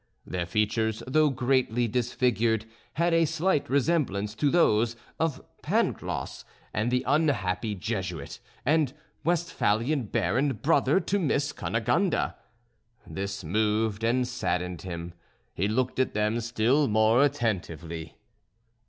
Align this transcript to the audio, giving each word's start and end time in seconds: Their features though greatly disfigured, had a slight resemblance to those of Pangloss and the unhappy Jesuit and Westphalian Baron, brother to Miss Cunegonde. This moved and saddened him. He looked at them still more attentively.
Their 0.25 0.47
features 0.47 1.03
though 1.05 1.29
greatly 1.29 1.87
disfigured, 1.87 2.65
had 2.93 3.13
a 3.13 3.25
slight 3.25 3.69
resemblance 3.69 4.33
to 4.33 4.49
those 4.49 4.95
of 5.19 5.45
Pangloss 5.61 6.43
and 6.73 6.89
the 6.89 7.03
unhappy 7.05 7.75
Jesuit 7.75 8.39
and 8.65 8.93
Westphalian 9.23 10.05
Baron, 10.05 10.53
brother 10.55 10.99
to 11.01 11.19
Miss 11.19 11.53
Cunegonde. 11.53 12.33
This 13.05 13.43
moved 13.43 14.03
and 14.03 14.27
saddened 14.27 14.81
him. 14.81 15.13
He 15.53 15.67
looked 15.67 15.99
at 15.99 16.15
them 16.15 16.39
still 16.41 16.87
more 16.87 17.23
attentively. 17.23 18.15